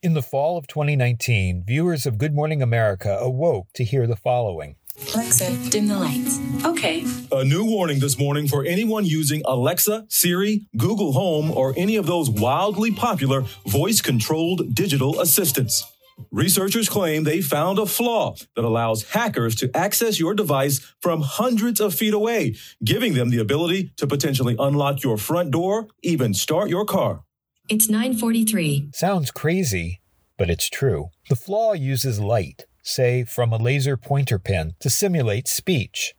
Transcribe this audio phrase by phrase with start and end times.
[0.00, 4.76] In the fall of 2019, viewers of Good Morning America awoke to hear the following.
[5.12, 6.38] Alexa, dim the lights.
[6.64, 7.04] Okay.
[7.32, 12.06] A new warning this morning for anyone using Alexa, Siri, Google Home, or any of
[12.06, 15.84] those wildly popular voice controlled digital assistants.
[16.30, 21.80] Researchers claim they found a flaw that allows hackers to access your device from hundreds
[21.80, 22.54] of feet away,
[22.84, 27.24] giving them the ability to potentially unlock your front door, even start your car.
[27.68, 28.88] It's 943.
[28.94, 30.00] Sounds crazy,
[30.38, 31.10] but it's true.
[31.28, 36.14] The flaw uses light, say from a laser pointer pen, to simulate speech.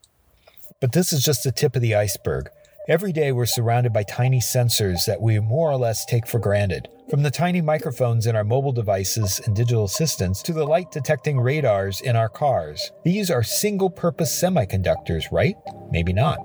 [0.80, 2.50] But this is just the tip of the iceberg.
[2.88, 6.88] Every day we're surrounded by tiny sensors that we more or less take for granted.
[7.10, 11.40] From the tiny microphones in our mobile devices and digital assistants to the light detecting
[11.40, 12.92] radars in our cars.
[13.04, 15.56] These are single purpose semiconductors, right?
[15.90, 16.38] Maybe not.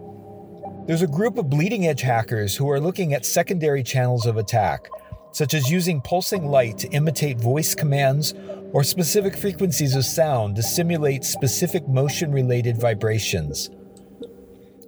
[0.86, 4.86] There's a group of bleeding edge hackers who are looking at secondary channels of attack,
[5.34, 8.34] such as using pulsing light to imitate voice commands
[8.72, 13.68] or specific frequencies of sound to simulate specific motion related vibrations.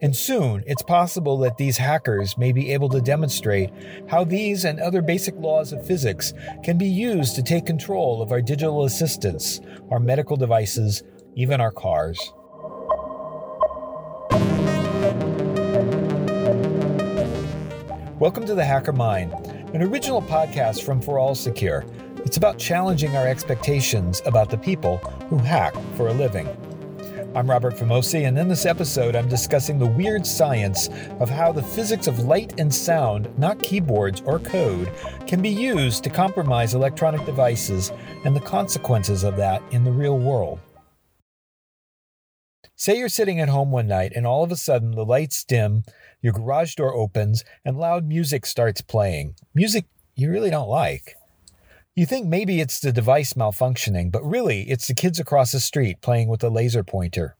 [0.00, 3.70] And soon, it's possible that these hackers may be able to demonstrate
[4.08, 6.32] how these and other basic laws of physics
[6.62, 11.02] can be used to take control of our digital assistants, our medical devices,
[11.34, 12.20] even our cars.
[18.18, 19.34] Welcome to the Hacker Mind,
[19.76, 22.24] an original podcast from ForAllSecure.
[22.24, 24.96] It's about challenging our expectations about the people
[25.28, 26.48] who hack for a living.
[27.34, 30.88] I'm Robert Vamosi, and in this episode, I'm discussing the weird science
[31.20, 34.90] of how the physics of light and sound, not keyboards or code,
[35.26, 37.92] can be used to compromise electronic devices
[38.24, 40.58] and the consequences of that in the real world.
[42.78, 45.84] Say you're sitting at home one night and all of a sudden the lights dim,
[46.20, 49.34] your garage door opens, and loud music starts playing.
[49.54, 51.14] Music you really don't like.
[51.94, 56.02] You think maybe it's the device malfunctioning, but really it's the kids across the street
[56.02, 57.36] playing with a laser pointer.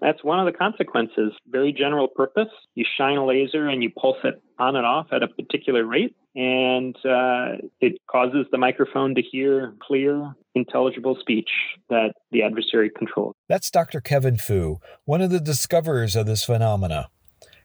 [0.00, 1.32] That's one of the consequences.
[1.48, 2.48] Very general purpose.
[2.76, 6.14] You shine a laser and you pulse it on and off at a particular rate,
[6.36, 11.48] and uh, it causes the microphone to hear clear, intelligible speech
[11.88, 13.34] that the adversary controls.
[13.48, 14.00] That's Dr.
[14.00, 17.08] Kevin Fu, one of the discoverers of this phenomena.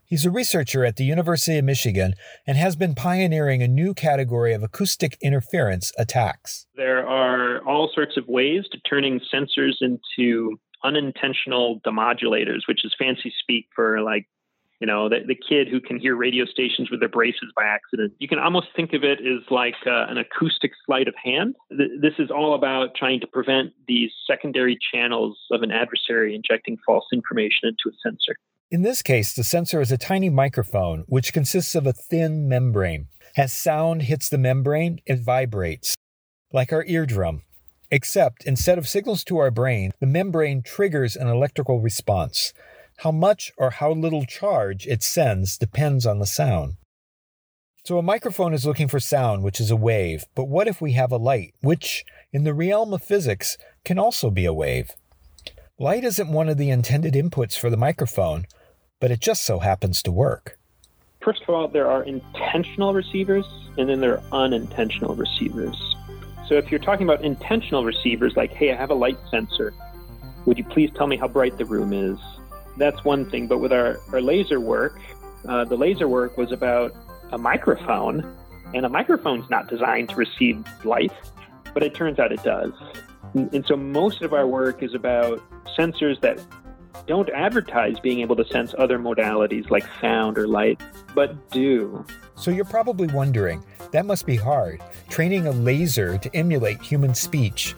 [0.06, 2.16] He's a researcher at the University of Michigan
[2.46, 6.66] and has been pioneering a new category of acoustic interference attacks.
[6.76, 13.34] There are all sorts of ways to turning sensors into unintentional demodulators, which is fancy
[13.40, 14.28] speak for like,
[14.82, 18.14] you know, the, the kid who can hear radio stations with their braces by accident.
[18.18, 21.56] You can almost think of it as like uh, an acoustic sleight of hand.
[21.70, 27.06] This is all about trying to prevent these secondary channels of an adversary injecting false
[27.14, 28.36] information into a sensor.
[28.72, 33.08] In this case, the sensor is a tiny microphone which consists of a thin membrane.
[33.38, 35.96] As sound hits the membrane, it vibrates,
[36.52, 37.44] like our eardrum.
[37.92, 42.54] Except instead of signals to our brain, the membrane triggers an electrical response.
[43.02, 46.76] How much or how little charge it sends depends on the sound.
[47.84, 50.26] So a microphone is looking for sound, which is a wave.
[50.36, 54.30] But what if we have a light, which, in the realm of physics, can also
[54.30, 54.92] be a wave?
[55.80, 58.46] Light isn't one of the intended inputs for the microphone,
[59.00, 60.60] but it just so happens to work.
[61.22, 63.48] First of all, there are intentional receivers,
[63.80, 65.96] and then there are unintentional receivers.
[66.48, 69.74] So if you're talking about intentional receivers, like, hey, I have a light sensor,
[70.46, 72.20] would you please tell me how bright the room is?
[72.78, 73.48] That's one thing.
[73.48, 75.00] But with our, our laser work,
[75.48, 76.94] uh, the laser work was about
[77.32, 78.36] a microphone,
[78.74, 81.14] and a microphone's not designed to receive light,
[81.74, 82.72] but it turns out it does.
[83.34, 85.42] And, and so most of our work is about
[85.78, 86.40] sensors that
[87.08, 90.80] don't advertise being able to sense other modalities like sound or light,
[91.16, 92.06] but do.
[92.36, 97.76] So you're probably wondering, that must be hard, training a laser to emulate human speech.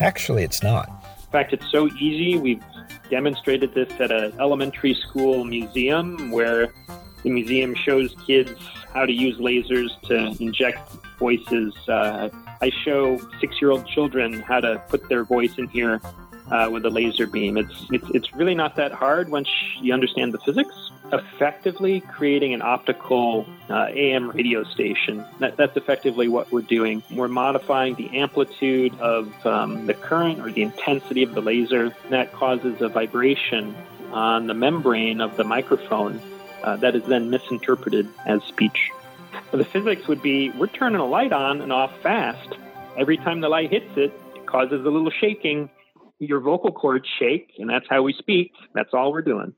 [0.00, 0.88] Actually, it's not.
[1.24, 2.38] In fact, it's so easy.
[2.38, 2.62] We've
[3.10, 6.72] demonstrated this at an elementary school museum where
[7.22, 8.52] the museum shows kids
[8.92, 11.74] how to use lasers to inject voices.
[11.88, 12.28] Uh,
[12.60, 16.00] I show six year old children how to put their voice in here
[16.50, 17.56] uh, with a laser beam.
[17.56, 19.48] It's, it's, it's really not that hard once
[19.80, 20.87] you understand the physics.
[21.12, 25.24] Effectively creating an optical uh, AM radio station.
[25.38, 27.02] That, that's effectively what we're doing.
[27.10, 31.94] We're modifying the amplitude of um, the current or the intensity of the laser.
[32.10, 33.74] That causes a vibration
[34.12, 36.20] on the membrane of the microphone
[36.62, 38.90] uh, that is then misinterpreted as speech.
[39.52, 42.54] the physics would be we're turning a light on and off fast.
[42.96, 45.70] Every time the light hits it, it causes a little shaking
[46.18, 48.52] your vocal cords shake, and that's how we speak.
[48.74, 49.54] That's all we're doing.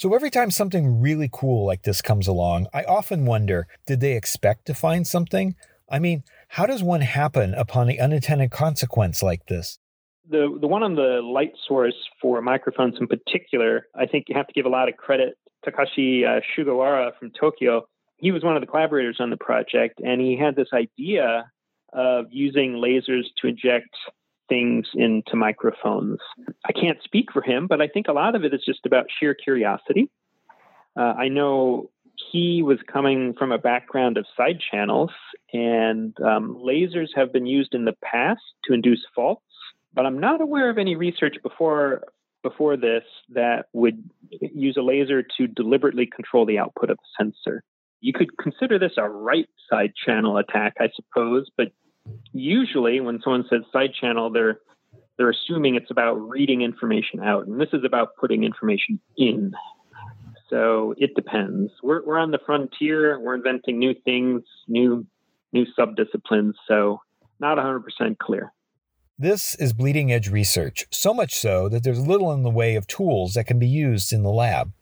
[0.00, 4.16] So every time something really cool like this comes along, I often wonder did they
[4.16, 5.56] expect to find something?
[5.90, 9.78] I mean, How does one happen upon the unintended consequence like this?
[10.30, 14.46] The the one on the light source for microphones in particular, I think you have
[14.46, 15.36] to give a lot of credit.
[15.66, 17.82] Takashi uh, Sugawara from Tokyo,
[18.16, 21.44] he was one of the collaborators on the project, and he had this idea
[21.92, 23.94] of using lasers to inject
[24.50, 26.18] things into microphones.
[26.66, 29.06] I can't speak for him, but I think a lot of it is just about
[29.18, 30.10] sheer curiosity.
[30.98, 31.88] Uh, I know
[32.30, 35.10] he was coming from a background of side channels,
[35.54, 39.42] and um, lasers have been used in the past to induce faults,
[39.94, 42.02] but I'm not aware of any research before
[42.42, 47.62] before this that would use a laser to deliberately control the output of the sensor.
[48.00, 51.72] You could consider this a write side channel attack, I suppose, but
[52.32, 54.60] usually when someone says side channel, they're
[55.16, 59.52] they're assuming it's about reading information out, and this is about putting information in.
[60.48, 61.72] So it depends.
[61.82, 63.20] We're we're on the frontier.
[63.20, 65.06] We're inventing new things, new
[65.52, 66.54] new subdisciplines.
[66.66, 67.00] So
[67.38, 68.52] not 100% clear.
[69.18, 72.86] This is bleeding edge research, so much so that there's little in the way of
[72.86, 74.72] tools that can be used in the lab.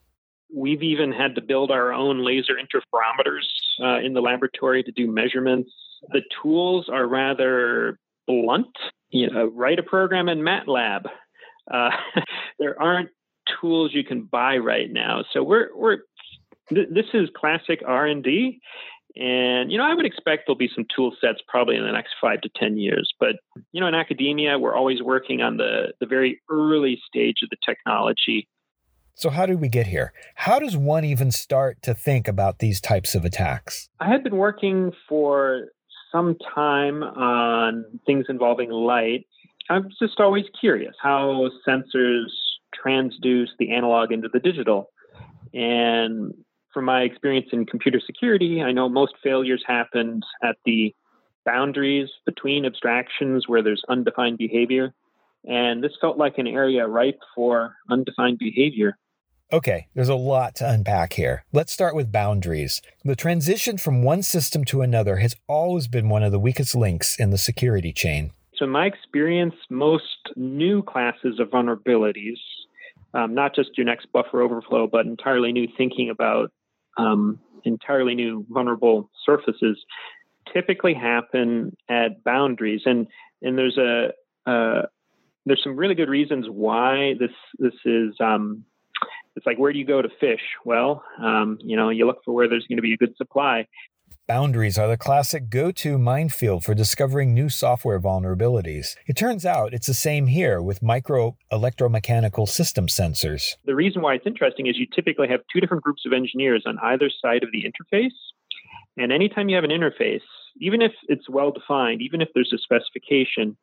[0.54, 3.44] We've even had to build our own laser interferometers
[3.82, 5.70] uh, in the laboratory to do measurements.
[6.10, 8.76] The tools are rather blunt.
[9.10, 11.06] You know, write a program in MATLAB.
[11.70, 11.90] Uh,
[12.58, 13.10] there aren't
[13.60, 15.24] tools you can buy right now.
[15.32, 15.98] So we're we're
[16.68, 18.60] th- this is classic R and D,
[19.16, 22.14] and you know I would expect there'll be some tool sets probably in the next
[22.20, 23.12] five to ten years.
[23.18, 23.36] But
[23.72, 27.56] you know in academia we're always working on the the very early stage of the
[27.64, 28.48] technology.
[29.18, 30.12] So how did we get here?
[30.36, 33.88] How does one even start to think about these types of attacks?
[33.98, 35.72] I had been working for
[36.12, 39.26] some time on things involving light.
[39.70, 42.26] I'm just always curious how sensors
[42.72, 44.90] transduce the analog into the digital.
[45.52, 46.32] And
[46.72, 50.94] from my experience in computer security, I know most failures happened at the
[51.44, 54.94] boundaries between abstractions where there's undefined behavior.
[55.44, 58.96] And this felt like an area ripe for undefined behavior.
[59.50, 61.44] Okay, there's a lot to unpack here.
[61.52, 62.82] Let's start with boundaries.
[63.04, 67.18] The transition from one system to another has always been one of the weakest links
[67.18, 68.32] in the security chain.
[68.54, 72.36] So, in my experience, most new classes of vulnerabilities
[73.14, 76.50] um, not just your next buffer overflow, but entirely new thinking about
[76.96, 79.78] um, entirely new vulnerable surfaces
[80.52, 82.82] typically happen at boundaries.
[82.84, 83.06] And
[83.42, 84.12] and there's a
[84.50, 84.82] uh,
[85.46, 88.64] there's some really good reasons why this this is um,
[89.38, 90.42] it's like where do you go to fish?
[90.64, 93.66] Well, um, you know, you look for where there's going to be a good supply.
[94.26, 98.96] Boundaries are the classic go to minefield for discovering new software vulnerabilities.
[99.06, 103.54] It turns out it's the same here with micro electromechanical system sensors.
[103.64, 106.78] The reason why it's interesting is you typically have two different groups of engineers on
[106.82, 108.18] either side of the interface.
[108.98, 110.20] And anytime you have an interface,
[110.60, 113.56] even if it's well defined, even if there's a specification,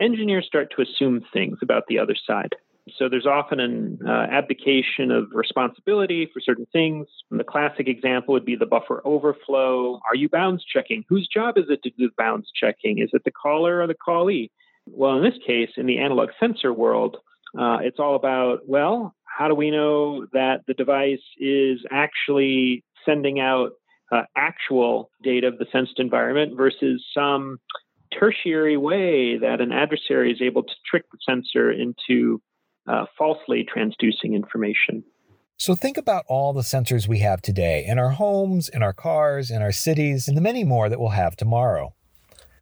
[0.00, 2.54] engineers start to assume things about the other side.
[2.94, 7.08] So there's often an uh, abdication of responsibility for certain things.
[7.30, 10.00] And the classic example would be the buffer overflow.
[10.08, 11.04] Are you bounds checking?
[11.08, 12.98] Whose job is it to do bounds checking?
[12.98, 14.50] Is it the caller or the callee?
[14.86, 17.16] Well, in this case, in the analog sensor world,
[17.58, 23.40] uh, it's all about, well, how do we know that the device is actually sending
[23.40, 23.72] out
[24.12, 27.58] uh, actual data of the sensed environment versus some
[28.18, 32.40] tertiary way that an adversary is able to trick the sensor into
[32.86, 35.04] uh, falsely transducing information.
[35.58, 39.50] So think about all the sensors we have today in our homes, in our cars,
[39.50, 41.94] in our cities, and the many more that we'll have tomorrow.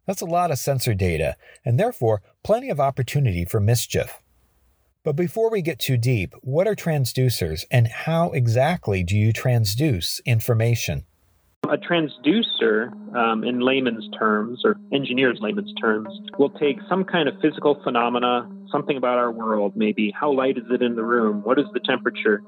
[0.07, 4.21] That's a lot of sensor data, and therefore plenty of opportunity for mischief.
[5.03, 10.23] But before we get too deep, what are transducers and how exactly do you transduce
[10.25, 11.05] information?
[11.69, 17.35] A transducer, um, in layman's terms, or engineers' layman's terms, will take some kind of
[17.41, 21.57] physical phenomena, something about our world, maybe how light is it in the room, what
[21.59, 22.43] is the temperature,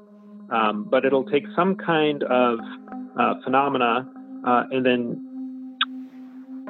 [0.50, 2.58] um, but it'll take some kind of
[3.18, 4.08] uh, phenomena
[4.46, 5.24] uh, and then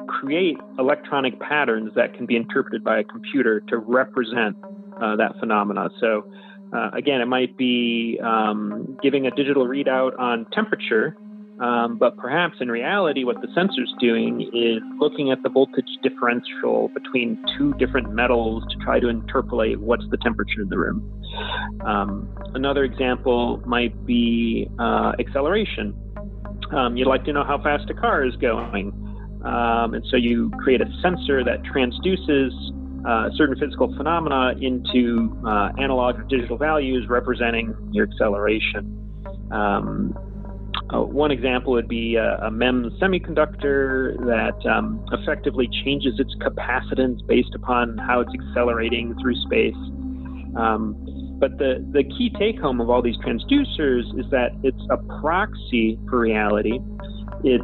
[0.07, 4.55] create electronic patterns that can be interpreted by a computer to represent
[5.01, 5.89] uh, that phenomena.
[5.99, 6.31] So,
[6.73, 11.15] uh, again, it might be um, giving a digital readout on temperature
[11.59, 16.89] um, but perhaps in reality, what the sensor's doing is looking at the voltage differential
[16.93, 21.03] between two different metals to try to interpolate what's the temperature in the room.
[21.85, 25.93] Um, another example might be uh, acceleration.
[26.71, 28.93] Um, you'd like to know how fast a car is going.
[29.43, 32.51] Um, and so you create a sensor that transduces
[33.07, 38.95] uh, certain physical phenomena into uh, analog or digital values representing your acceleration.
[39.51, 40.13] Um,
[40.91, 47.25] Uh, one example would be a, a MEMS semiconductor that um, effectively changes its capacitance
[47.27, 49.75] based upon how it's accelerating through space.
[50.57, 50.95] Um,
[51.39, 55.99] but the, the key take home of all these transducers is that it's a proxy
[56.09, 56.79] for reality.
[57.43, 57.63] It's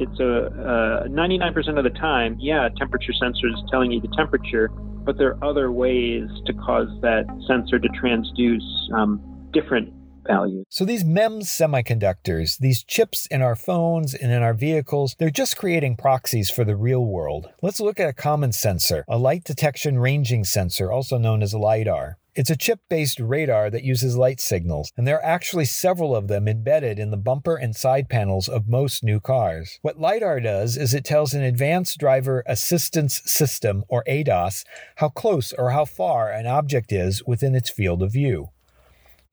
[0.00, 5.16] it's a 99% of the time, yeah, temperature sensor is telling you the temperature, but
[5.16, 9.90] there are other ways to cause that sensor to transduce um, different
[10.26, 10.66] values.
[10.68, 15.56] So these MEMS semiconductors, these chips in our phones and in our vehicles, they're just
[15.56, 17.50] creating proxies for the real world.
[17.62, 22.18] Let's look at a common sensor, a light detection ranging sensor, also known as LiDAR.
[22.36, 26.26] It's a chip based radar that uses light signals, and there are actually several of
[26.26, 29.78] them embedded in the bumper and side panels of most new cars.
[29.82, 34.64] What LiDAR does is it tells an advanced driver assistance system, or ADAS,
[34.96, 38.48] how close or how far an object is within its field of view.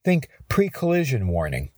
[0.04, 1.70] Think pre collision warning.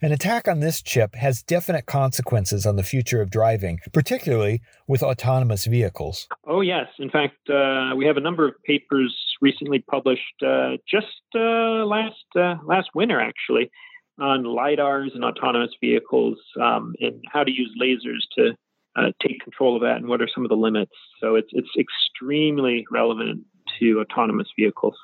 [0.00, 5.02] An attack on this chip has definite consequences on the future of driving, particularly with
[5.02, 6.26] autonomous vehicles.
[6.46, 6.86] Oh, yes.
[6.98, 12.24] In fact, uh, we have a number of papers recently published uh, just uh, last,
[12.34, 13.70] uh, last winter, actually,
[14.18, 18.54] on LIDARs and autonomous vehicles um, and how to use lasers to
[18.96, 20.92] uh, take control of that and what are some of the limits.
[21.20, 23.44] So it's, it's extremely relevant
[23.80, 24.96] to autonomous vehicles.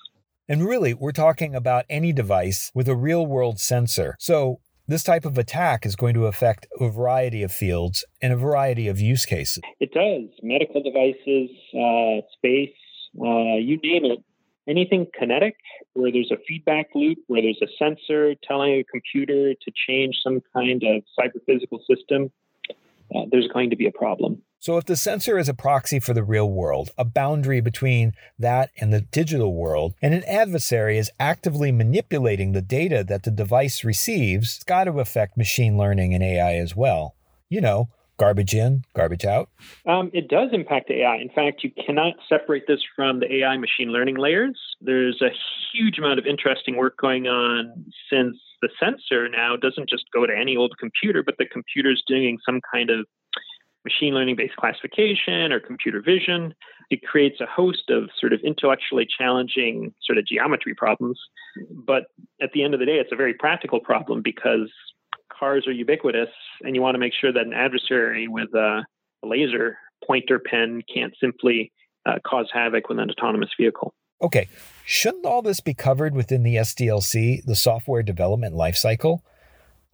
[0.46, 4.14] And really, we're talking about any device with a real world sensor.
[4.18, 8.36] So, this type of attack is going to affect a variety of fields and a
[8.36, 9.62] variety of use cases.
[9.80, 10.28] It does.
[10.42, 12.76] Medical devices, uh, space,
[13.18, 14.18] uh, you name it.
[14.68, 15.56] Anything kinetic,
[15.94, 20.42] where there's a feedback loop, where there's a sensor telling a computer to change some
[20.54, 22.30] kind of cyber physical system,
[23.14, 24.42] uh, there's going to be a problem.
[24.64, 28.71] So, if the sensor is a proxy for the real world, a boundary between that
[28.80, 33.85] and the digital world, and an adversary is actively manipulating the data that the device
[33.85, 37.14] receives, it's got to affect machine learning and AI as well.
[37.50, 39.50] You know, garbage in, garbage out?
[39.87, 41.16] Um, it does impact AI.
[41.16, 44.59] In fact, you cannot separate this from the AI machine learning layers.
[44.80, 45.28] There's a
[45.75, 50.33] huge amount of interesting work going on since the sensor now doesn't just go to
[50.35, 53.04] any old computer, but the computer's doing some kind of
[53.84, 56.54] machine learning based classification or computer vision.
[56.90, 61.18] It creates a host of sort of intellectually challenging sort of geometry problems.
[61.70, 62.04] But
[62.42, 64.70] at the end of the day, it's a very practical problem because
[65.32, 66.28] cars are ubiquitous
[66.62, 68.84] and you want to make sure that an adversary with a,
[69.26, 71.72] laser pointer pen can't simply
[72.04, 73.94] uh, cause havoc with an autonomous vehicle.
[74.20, 74.48] Okay,
[74.84, 79.20] shouldn't all this be covered within the SDLC, the software development lifecycle?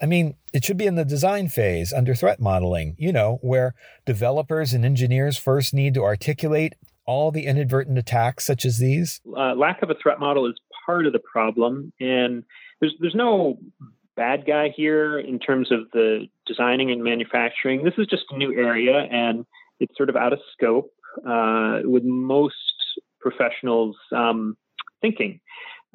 [0.03, 3.75] I mean, it should be in the design phase under threat modeling, you know, where
[4.07, 6.75] developers and engineers first need to articulate
[7.07, 9.21] all the inadvertent attacks such as these?
[9.37, 10.55] Uh, lack of a threat model is
[10.87, 12.45] part of the problem, and
[12.81, 13.59] there's there's no
[14.17, 17.85] bad guy here in terms of the designing and manufacturing.
[17.85, 19.45] This is just a new area, and
[19.81, 20.93] it's sort of out of scope
[21.29, 22.55] uh, with most
[23.21, 24.57] professionals um,
[25.01, 25.41] thinking.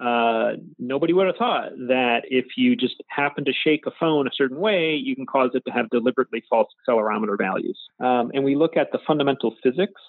[0.03, 4.31] Uh, nobody would have thought that if you just happen to shake a phone a
[4.35, 7.79] certain way, you can cause it to have deliberately false accelerometer values.
[7.99, 10.01] Um, and we look at the fundamental physics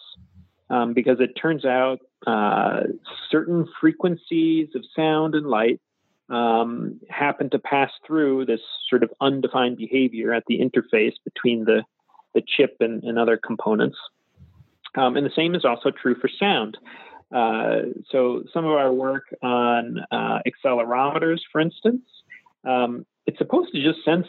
[0.70, 2.80] um, because it turns out uh,
[3.30, 5.80] certain frequencies of sound and light
[6.28, 11.84] um, happen to pass through this sort of undefined behavior at the interface between the,
[12.34, 13.96] the chip and, and other components.
[14.96, 16.78] Um, and the same is also true for sound.
[17.34, 22.02] Uh, so some of our work on uh, accelerometers, for instance,
[22.64, 24.26] um, it's supposed to just sense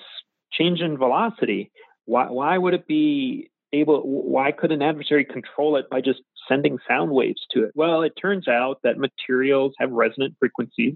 [0.52, 1.72] change in velocity.
[2.06, 4.02] Why, why would it be able?
[4.02, 7.72] Why could an adversary control it by just sending sound waves to it?
[7.76, 10.96] Well, it turns out that materials have resonant frequencies,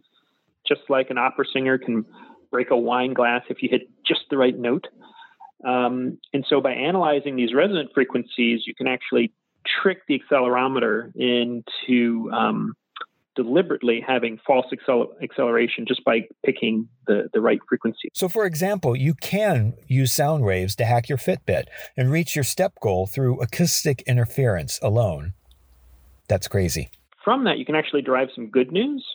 [0.68, 2.06] just like an opera singer can
[2.50, 4.88] break a wine glass if you hit just the right note.
[5.66, 9.32] Um, and so, by analyzing these resonant frequencies, you can actually
[9.66, 12.74] trick the accelerometer into um,
[13.36, 18.10] deliberately having false accel- acceleration just by picking the, the right frequency.
[18.14, 21.66] So, for example, you can use sound waves to hack your Fitbit
[21.96, 25.34] and reach your step goal through acoustic interference alone.
[26.28, 26.90] That's crazy.
[27.24, 29.06] From that, you can actually derive some good news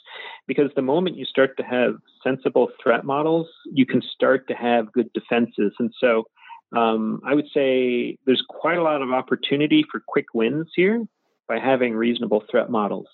[0.47, 4.93] because the moment you start to have sensible threat models, you can start to have
[4.93, 5.73] good defenses.
[5.79, 6.25] And so,
[6.77, 11.05] um, I would say there's quite a lot of opportunity for quick wins here
[11.49, 13.07] by having reasonable threat models.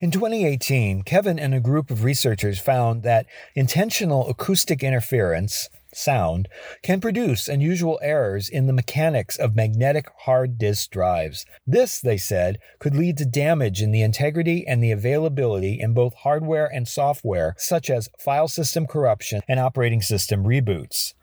[0.00, 6.48] In 2018, Kevin and a group of researchers found that intentional acoustic interference, sound,
[6.82, 11.46] can produce unusual errors in the mechanics of magnetic hard disk drives.
[11.64, 16.14] This, they said, could lead to damage in the integrity and the availability in both
[16.14, 21.14] hardware and software, such as file system corruption and operating system reboots.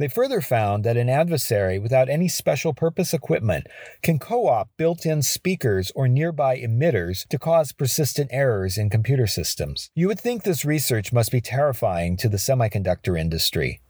[0.00, 3.66] They further found that an adversary without any special purpose equipment
[4.02, 9.26] can co opt built in speakers or nearby emitters to cause persistent errors in computer
[9.26, 9.90] systems.
[9.94, 13.82] You would think this research must be terrifying to the semiconductor industry.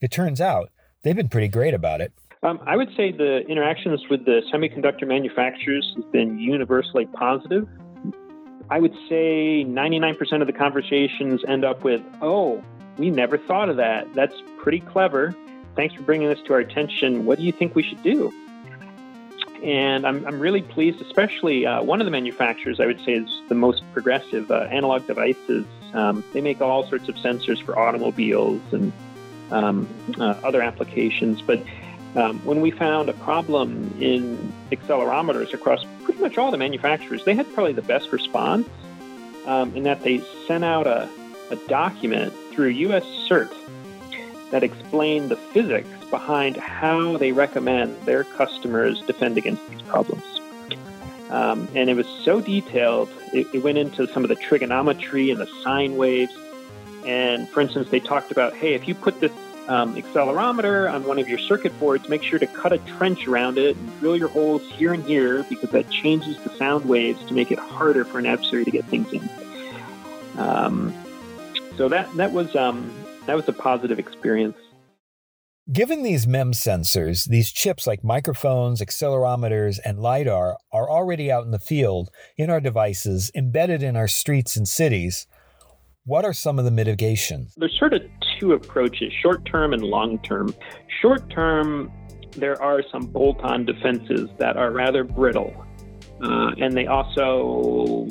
[0.00, 0.72] It turns out
[1.04, 2.12] they've been pretty great about it.
[2.42, 7.68] Um, I would say the interactions with the semiconductor manufacturers has been universally positive.
[8.68, 12.64] I would say 99% of the conversations end up with, oh,
[12.98, 14.12] we never thought of that.
[14.14, 15.34] That's pretty clever.
[15.74, 17.26] Thanks for bringing this to our attention.
[17.26, 18.32] What do you think we should do?
[19.62, 23.42] And I'm, I'm really pleased, especially uh, one of the manufacturers I would say is
[23.48, 25.66] the most progressive, uh, Analog Devices.
[25.92, 28.92] Um, they make all sorts of sensors for automobiles and
[29.50, 29.88] um,
[30.18, 31.40] uh, other applications.
[31.42, 31.62] But
[32.14, 37.34] um, when we found a problem in accelerometers across pretty much all the manufacturers, they
[37.34, 38.68] had probably the best response
[39.46, 41.08] um, in that they sent out a,
[41.50, 43.52] a document through US CERT
[44.50, 50.24] that explained the physics behind how they recommend their customers defend against these problems.
[51.28, 55.38] Um, and it was so detailed, it, it went into some of the trigonometry and
[55.38, 56.32] the sine waves.
[57.04, 59.32] And for instance, they talked about hey, if you put this
[59.68, 63.58] um, accelerometer on one of your circuit boards, make sure to cut a trench around
[63.58, 67.34] it and drill your holes here and here because that changes the sound waves to
[67.34, 69.28] make it harder for an adversary to get things in.
[70.38, 70.94] Um,
[71.76, 72.90] so that that was um,
[73.26, 74.56] that was a positive experience.
[75.72, 81.50] Given these MEMS sensors, these chips like microphones, accelerometers, and LiDAR are already out in
[81.50, 85.26] the field in our devices, embedded in our streets and cities.
[86.04, 87.52] What are some of the mitigations?
[87.56, 88.02] There's sort of
[88.38, 90.54] two approaches short term and long term.
[91.02, 91.90] Short term,
[92.36, 95.52] there are some bolt on defenses that are rather brittle.
[96.22, 98.06] Uh, and they also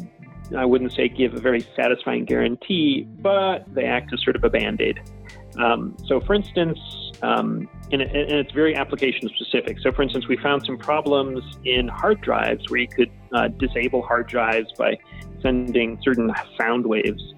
[0.56, 4.50] I wouldn't say give a very satisfying guarantee, but they act as sort of a
[4.50, 5.00] band aid.
[5.58, 6.80] Um, so, for instance,
[7.22, 9.80] um, and, and, it's very application specific.
[9.80, 14.02] So, for instance, we found some problems in hard drives where you could uh, disable
[14.02, 14.98] hard drives by
[15.42, 17.34] sending certain sound waves.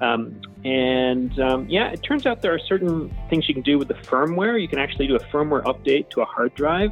[0.00, 3.88] Um, and um, yeah, it turns out there are certain things you can do with
[3.88, 4.60] the firmware.
[4.60, 6.90] You can actually do a firmware update to a hard drive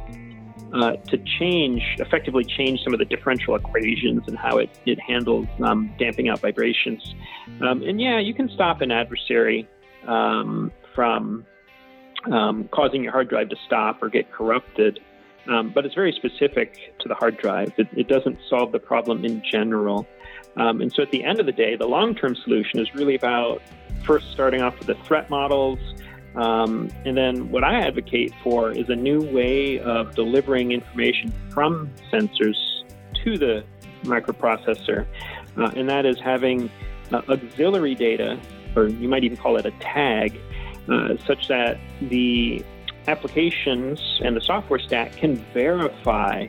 [0.73, 5.47] uh, to change, effectively change some of the differential equations and how it, it handles
[5.63, 7.15] um, damping out vibrations.
[7.61, 9.67] Um, and yeah, you can stop an adversary
[10.07, 11.45] um, from
[12.31, 14.99] um, causing your hard drive to stop or get corrupted.
[15.49, 17.71] Um, but it's very specific to the hard drive.
[17.77, 20.05] It, it doesn't solve the problem in general.
[20.57, 23.15] Um, and so at the end of the day, the long term solution is really
[23.15, 23.61] about
[24.05, 25.79] first starting off with the threat models,
[26.37, 31.91] um, and then what I advocate for is a new way of delivering information from
[32.11, 32.83] sensors
[33.23, 33.63] to the
[34.03, 35.07] microprocessor,
[35.57, 36.69] uh, and that is having
[37.11, 38.39] uh, auxiliary data,
[38.75, 40.39] or you might even call it a tag,
[40.89, 42.63] uh, such that the
[43.07, 46.45] applications and the software stack can verify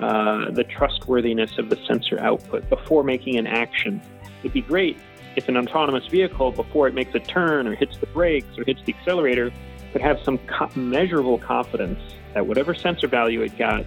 [0.00, 4.00] uh, the trustworthiness of the sensor output before making an action.
[4.40, 4.96] It'd be great
[5.36, 8.80] if an autonomous vehicle, before it makes a turn or hits the brakes or hits
[8.84, 9.52] the accelerator,
[9.92, 12.00] could have some co- measurable confidence
[12.34, 13.84] that whatever sensor value it got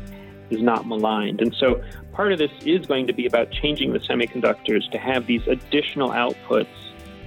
[0.49, 1.41] is not maligned.
[1.41, 1.83] And so
[2.13, 6.09] part of this is going to be about changing the semiconductors to have these additional
[6.09, 6.67] outputs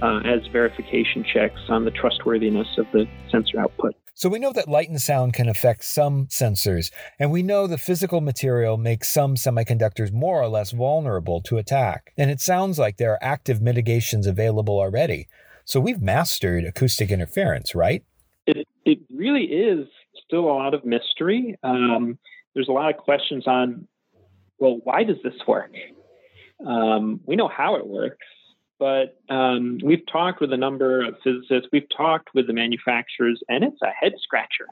[0.01, 3.95] uh, as verification checks on the trustworthiness of the sensor output.
[4.15, 7.79] So we know that light and sound can affect some sensors, and we know the
[7.79, 12.13] physical material makes some semiconductors more or less vulnerable to attack.
[12.15, 15.27] And it sounds like there are active mitigations available already.
[15.65, 18.03] So we've mastered acoustic interference, right?
[18.45, 19.87] It, it really is
[20.27, 21.55] still a lot of mystery.
[21.63, 22.19] Um,
[22.53, 23.87] there's a lot of questions on,
[24.59, 25.71] well, why does this work?
[26.65, 28.27] Um, we know how it works
[28.79, 33.63] but um, we've talked with a number of physicists, we've talked with the manufacturers, and
[33.63, 34.67] it's a head scratcher.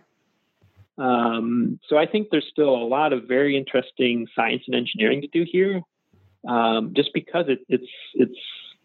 [0.98, 5.28] Um, so I think there's still a lot of very interesting science and engineering to
[5.28, 5.82] do here,
[6.48, 8.38] um, just because it, it's it's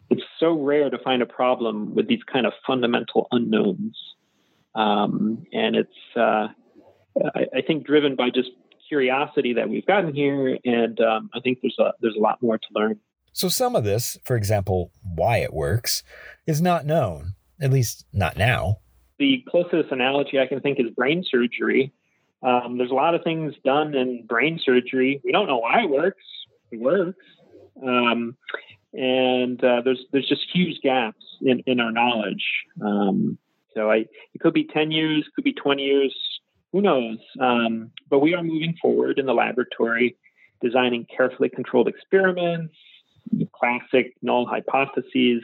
[0.09, 3.97] it's so rare to find a problem with these kind of fundamental unknowns,
[4.73, 6.47] um, and it's uh,
[7.35, 8.51] I, I, think driven by just
[8.87, 12.57] curiosity that we've gotten here, and um, I think there's a there's a lot more
[12.57, 12.99] to learn.
[13.37, 16.01] So some of this, for example, why it works,
[16.47, 18.79] is not known, at least not now.
[19.19, 21.93] The closest analogy I can think is brain surgery.
[22.41, 25.21] Um, there's a lot of things done in brain surgery.
[25.23, 26.23] We don't know why it works.
[26.71, 27.23] It works.
[27.85, 28.35] Um,
[28.93, 32.43] and uh, there's there's just huge gaps in, in our knowledge.
[32.83, 33.37] Um,
[33.75, 33.97] so I,
[34.33, 36.39] it could be 10 years, could be 20 years,
[36.71, 37.19] who knows?
[37.39, 40.17] Um, but we are moving forward in the laboratory,
[40.59, 42.73] designing carefully controlled experiments,
[43.53, 45.43] classic null hypotheses.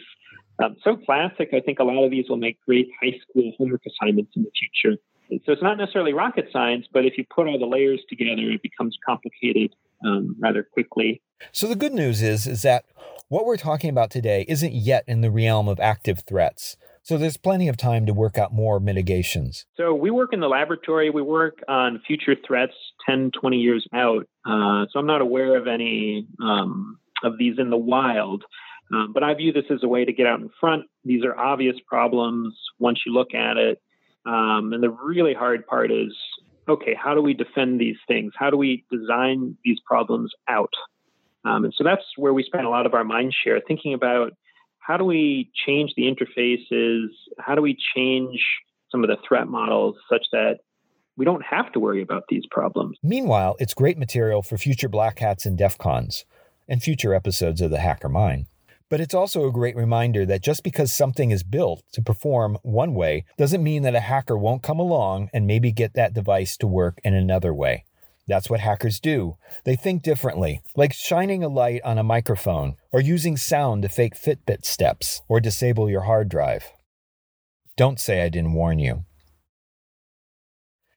[0.63, 3.82] Um, so classic, I think a lot of these will make great high school homework
[3.86, 4.98] assignments in the future.
[5.46, 8.62] so it's not necessarily rocket science, but if you put all the layers together, it
[8.62, 9.74] becomes complicated
[10.06, 11.22] um, rather quickly.
[11.52, 12.86] So the good news is is that
[13.30, 16.78] what we're talking about today isn't yet in the realm of active threats.
[17.02, 19.65] So there's plenty of time to work out more mitigations.
[19.76, 21.10] So we work in the laboratory.
[21.10, 22.74] We work on future threats
[23.06, 24.26] 10, 20 years out.
[24.46, 28.43] Uh, so I'm not aware of any um, of these in the wild.
[28.93, 30.86] Um, but I view this as a way to get out in front.
[31.03, 33.81] These are obvious problems once you look at it.
[34.25, 36.15] Um, and the really hard part is
[36.69, 38.31] okay, how do we defend these things?
[38.38, 40.73] How do we design these problems out?
[41.43, 44.31] Um, and so that's where we spend a lot of our mind share thinking about
[44.79, 47.07] how do we change the interfaces?
[47.39, 48.41] How do we change
[48.89, 50.59] some of the threat models such that
[51.15, 52.97] we don't have to worry about these problems?
[53.03, 56.25] Meanwhile, it's great material for future Black Hats and DEF CONs
[56.67, 58.47] and future episodes of The Hacker Mind.
[58.89, 62.93] But it's also a great reminder that just because something is built to perform one
[62.93, 66.67] way doesn't mean that a hacker won't come along and maybe get that device to
[66.67, 67.86] work in another way.
[68.28, 69.38] That's what hackers do.
[69.65, 74.15] They think differently, like shining a light on a microphone, or using sound to fake
[74.15, 76.71] Fitbit steps, or disable your hard drive.
[77.76, 79.06] Don't say I didn't warn you.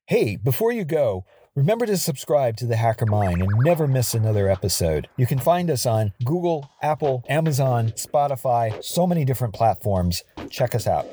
[0.06, 1.24] Hey, before you go,
[1.56, 5.08] Remember to subscribe to The Hacker Mind and never miss another episode.
[5.16, 10.22] You can find us on Google, Apple, Amazon, Spotify, so many different platforms.
[10.50, 11.06] Check us out.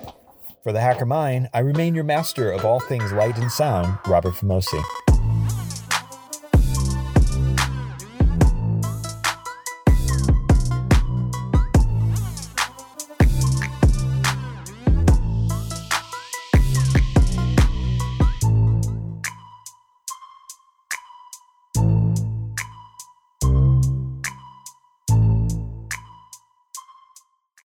[0.62, 4.34] For The Hacker Mind, I remain your master of all things light and sound, Robert
[4.34, 4.84] Vamosi.